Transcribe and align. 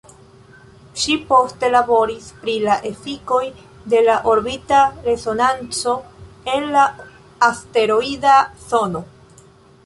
Ŝi 1.01 1.17
poste 1.25 1.67
laboris 1.73 2.25
pri 2.45 2.55
la 2.63 2.77
efikoj 2.91 3.41
de 3.95 4.01
la 4.07 4.15
orbita 4.31 4.81
resonanco 5.09 5.95
en 6.55 6.67
la 6.79 6.87
asteroida 7.51 8.41
zono. 8.73 9.05